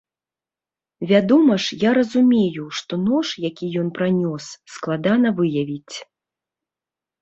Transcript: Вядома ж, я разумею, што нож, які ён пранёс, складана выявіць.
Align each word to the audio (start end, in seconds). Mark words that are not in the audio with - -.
Вядома 1.11 1.57
ж, 1.65 1.77
я 1.83 1.91
разумею, 1.99 2.63
што 2.81 3.01
нож, 3.05 3.27
які 3.49 3.73
ён 3.85 3.95
пранёс, 4.01 4.43
складана 4.77 5.39
выявіць. 5.45 5.95